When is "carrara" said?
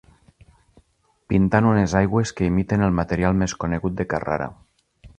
4.17-4.53